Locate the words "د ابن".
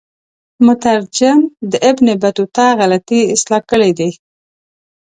1.71-2.07